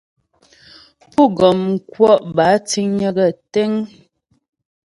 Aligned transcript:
Pú́ 1.13 1.25
gɔm 1.37 1.57
mə́ 1.75 1.79
kwɔ' 1.91 2.15
bə́ 2.35 2.47
áa 2.53 2.59
tíŋnyə̌ 2.67 3.11
gaə́ 3.17 3.31
tə́ŋ. 3.53 3.71